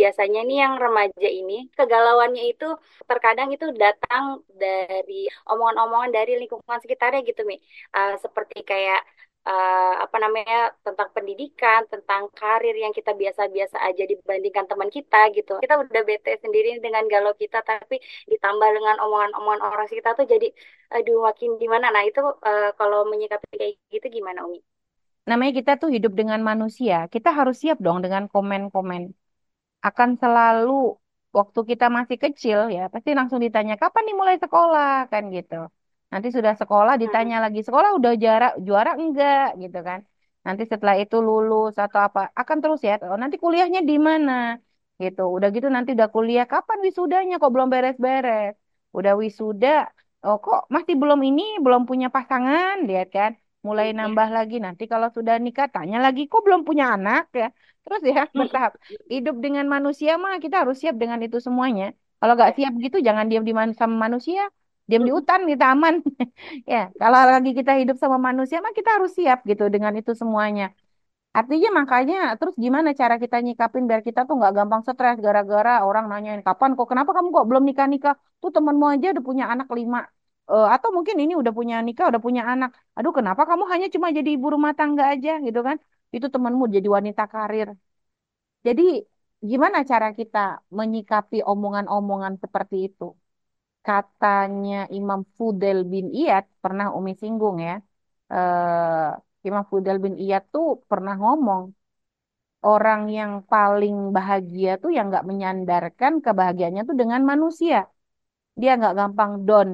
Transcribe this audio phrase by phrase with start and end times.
[0.00, 2.68] biasanya nih yang remaja ini kegalauannya itu
[3.10, 7.56] terkadang itu datang dari omongan-omongan dari lingkungan sekitarnya gitu Mi.
[7.92, 9.00] Uh, seperti kayak
[9.44, 15.60] uh, apa namanya tentang pendidikan, tentang karir yang kita biasa-biasa aja dibandingkan teman kita gitu.
[15.60, 20.48] Kita udah bete sendiri dengan galau kita, tapi ditambah dengan omongan-omongan orang sekitar tuh jadi
[20.92, 21.92] aduh makin gimana.
[21.92, 24.60] Nah itu uh, kalau menyikapi kayak gitu gimana Umi?
[25.28, 29.19] Namanya kita tuh hidup dengan manusia, kita harus siap dong dengan komen-komen.
[29.88, 30.70] Akan selalu
[31.38, 35.54] waktu kita masih kecil ya pasti langsung ditanya kapan nih mulai sekolah kan gitu.
[36.12, 37.02] Nanti sudah sekolah Hmm.
[37.04, 40.00] ditanya lagi sekolah udah jarak juara enggak gitu kan.
[40.46, 42.92] Nanti setelah itu lulus atau apa akan terus ya.
[43.12, 44.32] Oh, nanti kuliahnya di mana
[45.02, 45.20] gitu.
[45.36, 48.52] Udah gitu nanti udah kuliah kapan wisudanya kok belum beres-beres.
[48.96, 49.68] Udah wisuda
[50.24, 53.32] oh kok masih belum ini belum punya pasangan lihat kan.
[53.66, 57.46] Mulai nambah lagi nanti kalau sudah nikah tanya lagi kok belum punya anak ya.
[57.84, 58.72] Terus ya bertahap.
[59.12, 61.84] Hidup dengan manusia mah kita harus siap dengan itu semuanya.
[62.20, 64.40] Kalau nggak siap gitu jangan diam di man- sama manusia,
[64.88, 65.94] diam di hutan kita aman.
[66.72, 70.64] Ya, kalau lagi kita hidup sama manusia mah kita harus siap gitu dengan itu semuanya.
[71.38, 76.04] Artinya makanya terus gimana cara kita nyikapin biar kita tuh nggak gampang stres gara-gara orang
[76.12, 78.14] nanyain kapan kok kenapa kamu kok belum nikah-nikah?
[78.42, 79.98] Tuh temenmu aja udah punya anak lima.
[80.52, 82.70] Eh, atau mungkin ini udah punya nikah, udah punya anak.
[82.96, 85.76] Aduh, kenapa kamu hanya cuma jadi ibu rumah tangga aja gitu kan?
[86.14, 87.68] Itu temenmu jadi wanita karir.
[88.66, 88.82] Jadi,
[89.50, 90.38] gimana cara kita
[90.78, 93.04] menyikapi omongan-omongan seperti itu?
[93.86, 97.72] Katanya Imam Fudel bin Iyad, pernah Umi singgung ya.
[98.34, 101.62] eh, Imam Fudel bin Iyad tuh pernah ngomong,
[102.68, 107.76] orang yang paling bahagia tuh yang nggak menyandarkan kebahagiaannya tuh dengan manusia.
[108.60, 109.70] Dia nggak gampang down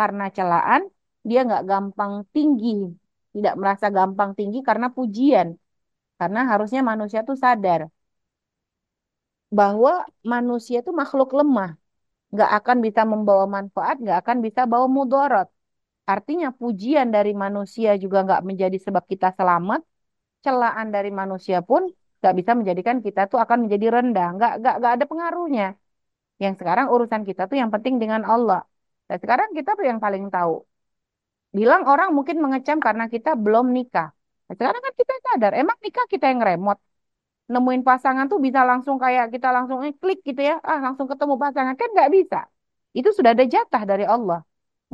[0.00, 0.82] karena celaan,
[1.28, 2.68] dia nggak gampang tinggi,
[3.34, 5.48] tidak merasa gampang tinggi karena pujian.
[6.20, 7.80] Karena harusnya manusia tuh sadar
[9.58, 9.90] bahwa
[10.32, 11.70] manusia itu makhluk lemah,
[12.32, 15.48] nggak akan bisa membawa manfaat, nggak akan bisa bawa mudarat.
[16.12, 19.80] Artinya pujian dari manusia juga nggak menjadi sebab kita selamat,
[20.44, 21.82] celaan dari manusia pun
[22.20, 25.64] nggak bisa menjadikan kita tuh akan menjadi rendah, nggak nggak nggak ada pengaruhnya.
[26.42, 28.60] Yang sekarang urusan kita tuh yang penting dengan Allah.
[29.10, 30.62] Dan sekarang kita yang paling tahu.
[31.58, 34.14] Bilang orang mungkin mengecam karena kita belum nikah.
[34.46, 36.78] Nah, sekarang kan kita sadar, emang nikah kita yang remote
[37.52, 41.34] nemuin pasangan tuh bisa langsung kayak kita langsung eh, klik gitu ya, ah langsung ketemu
[41.44, 42.38] pasangan kan nggak bisa.
[42.98, 44.38] Itu sudah ada jatah dari Allah.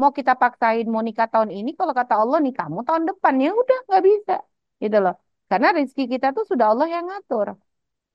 [0.01, 3.79] Mau kita paksain mau nikah tahun ini, kalau kata Allah nikahmu tahun depan ya udah
[3.89, 4.35] nggak bisa,
[4.83, 5.15] gitu loh.
[5.51, 7.49] Karena rezeki kita tuh sudah Allah yang ngatur.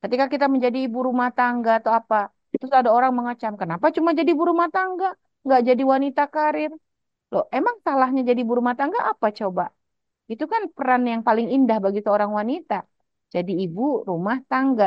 [0.02, 2.16] Ketika kita menjadi ibu rumah tangga atau apa,
[2.52, 5.08] terus ada orang mengecam, kenapa cuma jadi ibu rumah tangga,
[5.46, 6.72] nggak jadi wanita karir?
[7.34, 9.64] Loh, emang salahnya jadi ibu rumah tangga apa coba?
[10.32, 12.76] Itu kan peran yang paling indah bagi seorang wanita.
[13.36, 14.86] Jadi ibu rumah tangga.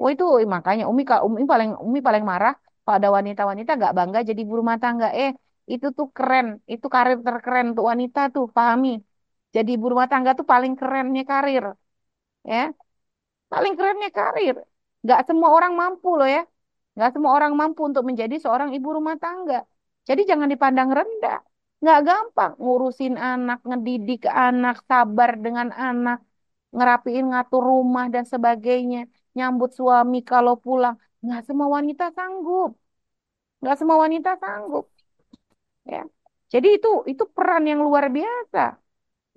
[0.00, 2.52] Wah itu eh, makanya Umi kalau Umi paling Umi paling marah
[2.84, 5.06] kalau ada wanita-wanita gak bangga jadi ibu rumah tangga.
[5.20, 5.30] Eh
[5.72, 8.88] itu tuh keren, itu karir terkeren untuk wanita tuh, pahami.
[9.56, 11.64] Jadi ibu rumah tangga tuh paling kerennya karir,
[12.52, 12.58] ya.
[13.52, 14.54] Paling kerennya karir.
[15.08, 16.40] Gak semua orang mampu loh ya.
[17.00, 19.56] Gak semua orang mampu untuk menjadi seorang ibu rumah tangga.
[20.08, 21.36] Jadi jangan dipandang rendah.
[21.82, 26.16] Nggak gampang ngurusin anak, ngedidik anak, sabar dengan anak
[26.76, 28.98] ngerapiin ngatur rumah dan sebagainya,
[29.36, 30.96] nyambut suami kalau pulang.
[31.24, 32.70] Nggak semua wanita sanggup,
[33.60, 34.84] nggak semua wanita sanggup,
[35.92, 35.98] ya.
[36.52, 38.58] Jadi itu itu peran yang luar biasa,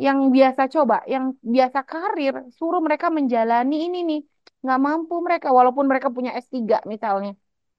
[0.05, 1.25] yang biasa coba, yang
[1.55, 4.19] biasa karir, suruh mereka menjalani ini nih,
[4.63, 7.31] nggak mampu mereka, walaupun mereka punya S3 misalnya,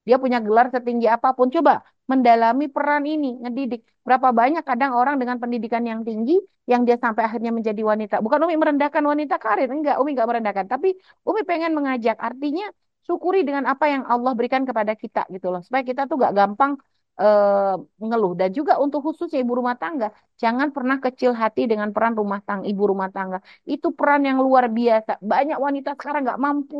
[0.07, 1.71] dia punya gelar setinggi apa pun, coba
[2.11, 3.81] mendalami peran ini, ngedidik.
[4.07, 6.39] Berapa banyak kadang orang dengan pendidikan yang tinggi
[6.71, 8.15] yang dia sampai akhirnya menjadi wanita.
[8.23, 10.65] Bukan Umi merendahkan wanita karir, enggak, Umi enggak merendahkan.
[10.71, 10.87] Tapi
[11.27, 12.65] Umi pengen mengajak, artinya
[13.07, 15.59] syukuri dengan apa yang Allah berikan kepada kita gitu loh.
[15.63, 16.71] Supaya kita tuh gak gampang
[17.19, 17.73] eh,
[18.07, 18.31] ngeluh.
[18.39, 20.07] Dan juga untuk khususnya ibu rumah tangga,
[20.41, 23.37] jangan pernah kecil hati dengan peran rumah tangga, ibu rumah tangga.
[23.73, 25.11] Itu peran yang luar biasa.
[25.31, 26.77] Banyak wanita sekarang nggak mampu.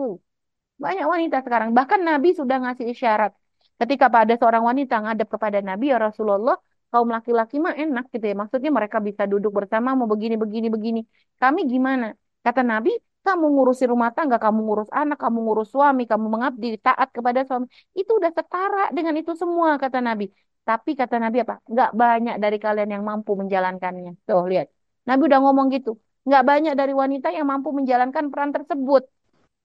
[0.83, 1.69] Banyak wanita sekarang.
[1.77, 3.31] Bahkan Nabi sudah ngasih isyarat.
[3.77, 6.57] Ketika pada seorang wanita ngadep kepada Nabi, ya Rasulullah,
[6.89, 8.35] kaum laki-laki mah enak gitu ya.
[8.41, 10.99] Maksudnya mereka bisa duduk bersama, mau begini, begini, begini.
[11.41, 12.05] Kami gimana?
[12.45, 12.89] Kata Nabi,
[13.25, 17.65] kamu ngurusi rumah tangga, kamu ngurus anak, kamu ngurus suami, kamu mengabdi, taat kepada suami.
[17.99, 20.25] Itu udah setara dengan itu semua, kata Nabi.
[20.67, 21.55] Tapi kata Nabi apa?
[21.71, 24.11] Nggak banyak dari kalian yang mampu menjalankannya.
[24.27, 24.67] Tuh, lihat.
[25.07, 25.89] Nabi udah ngomong gitu.
[26.27, 29.03] Nggak banyak dari wanita yang mampu menjalankan peran tersebut.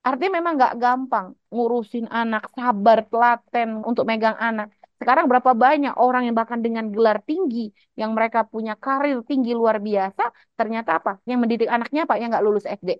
[0.06, 4.66] Artinya memang nggak gampang ngurusin anak, sabar, telaten untuk megang anak.
[5.00, 7.58] Sekarang berapa banyak orang yang bahkan dengan gelar tinggi,
[8.00, 10.22] yang mereka punya karir tinggi luar biasa,
[10.58, 11.10] ternyata apa?
[11.28, 12.14] Yang mendidik anaknya apa?
[12.20, 12.90] Yang nggak lulus SD.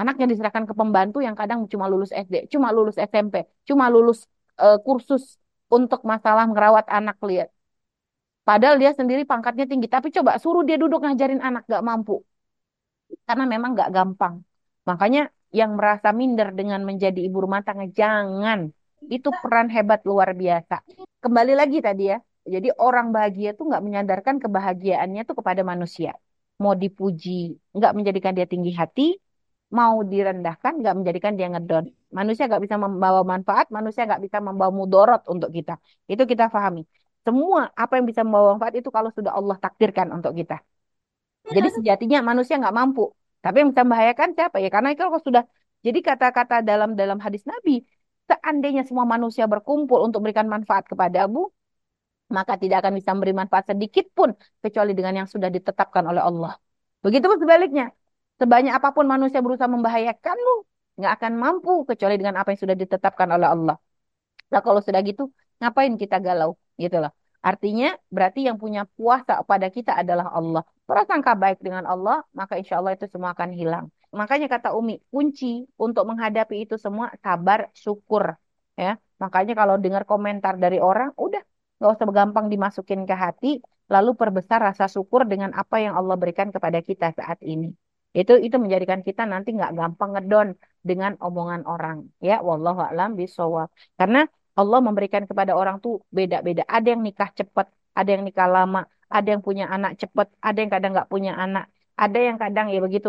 [0.00, 3.34] Anaknya diserahkan ke pembantu yang kadang cuma lulus SD, cuma lulus SMP,
[3.68, 4.18] cuma lulus
[4.64, 5.22] eh, kursus
[5.76, 7.48] untuk masalah merawat anak lihat.
[8.48, 12.14] Padahal dia sendiri pangkatnya tinggi, tapi coba suruh dia duduk ngajarin anak gak mampu
[13.26, 14.34] karena memang nggak gampang.
[14.88, 15.20] Makanya
[15.54, 18.74] yang merasa minder dengan menjadi ibu rumah tangga, jangan.
[19.06, 20.82] Itu peran hebat luar biasa.
[21.22, 22.18] Kembali lagi tadi ya.
[22.44, 26.12] Jadi orang bahagia tuh nggak menyadarkan kebahagiaannya tuh kepada manusia.
[26.60, 29.16] Mau dipuji, nggak menjadikan dia tinggi hati.
[29.78, 31.84] Mau direndahkan, nggak menjadikan dia ngedon.
[32.12, 35.78] Manusia nggak bisa membawa manfaat, manusia nggak bisa membawa mudorot untuk kita.
[36.10, 36.84] Itu kita pahami.
[37.24, 40.60] Semua apa yang bisa membawa manfaat itu kalau sudah Allah takdirkan untuk kita.
[41.48, 43.08] Jadi sejatinya manusia nggak mampu.
[43.44, 44.68] Tapi yang bisa membahayakan siapa ya?
[44.74, 45.44] Karena kalau sudah
[45.84, 47.84] jadi kata-kata dalam dalam hadis Nabi,
[48.28, 51.52] seandainya semua manusia berkumpul untuk memberikan manfaat kepadamu,
[52.32, 54.32] maka tidak akan bisa memberi manfaat sedikit pun
[54.64, 56.52] kecuali dengan yang sudah ditetapkan oleh Allah.
[57.04, 57.92] Begitupun sebaliknya,
[58.40, 60.54] sebanyak apa pun manusia berusaha membahayakanmu,
[60.98, 63.76] nggak akan mampu kecuali dengan apa yang sudah ditetapkan oleh Allah.
[64.52, 65.28] Nah, kalau sudah gitu,
[65.60, 66.56] ngapain kita galau?
[66.80, 67.12] Gitu loh.
[67.44, 70.64] Artinya, berarti yang punya kuasa pada kita adalah Allah.
[70.88, 73.86] Prasangka baik dengan Allah, maka insya Allah itu semua akan hilang.
[74.12, 78.36] Makanya kata Umi, kunci untuk menghadapi itu semua sabar, syukur.
[78.76, 81.42] Ya, makanya kalau dengar komentar dari orang, udah
[81.78, 83.48] nggak usah gampang dimasukin ke hati,
[83.94, 87.72] lalu perbesar rasa syukur dengan apa yang Allah berikan kepada kita saat ini.
[88.14, 90.48] Itu itu menjadikan kita nanti nggak gampang ngedon
[90.88, 91.96] dengan omongan orang.
[92.22, 93.68] Ya, wallahu a'lam bishawab.
[93.98, 94.18] Karena
[94.54, 96.62] Allah memberikan kepada orang tuh beda-beda.
[96.70, 97.66] Ada yang nikah cepat,
[97.98, 101.64] ada yang nikah lama, ada yang punya anak cepat, ada yang kadang nggak punya anak,
[102.02, 103.08] ada yang kadang ya begitu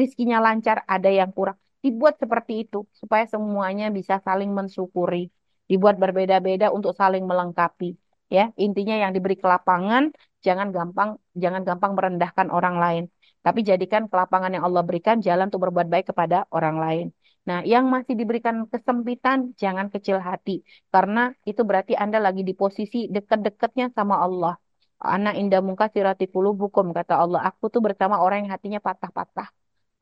[0.00, 1.56] rizkinya lancar, ada yang kurang.
[1.84, 5.30] Dibuat seperti itu supaya semuanya bisa saling mensyukuri.
[5.70, 7.86] Dibuat berbeda-beda untuk saling melengkapi.
[8.26, 10.10] Ya, intinya yang diberi kelapangan
[10.42, 11.10] jangan gampang
[11.42, 13.04] jangan gampang merendahkan orang lain.
[13.46, 17.06] Tapi jadikan kelapangan yang Allah berikan jalan untuk berbuat baik kepada orang lain.
[17.46, 20.66] Nah, yang masih diberikan kesempitan, jangan kecil hati.
[20.90, 24.58] Karena itu berarti Anda lagi di posisi dekat-dekatnya sama Allah.
[24.96, 27.40] Anak indah muka sirati bukum, kata Allah.
[27.48, 29.48] Aku tuh bersama orang yang hatinya patah-patah.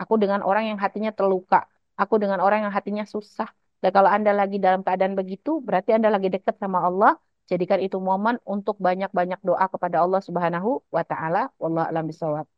[0.03, 1.67] Aku dengan orang yang hatinya terluka.
[1.99, 3.49] Aku dengan orang yang hatinya susah.
[3.83, 7.19] Dan kalau Anda lagi dalam keadaan begitu, berarti Anda lagi dekat sama Allah.
[7.51, 11.53] Jadikan itu momen untuk banyak-banyak doa kepada Allah Subhanahu wa taala.
[11.61, 12.54] Wallahu a'lam bishawab.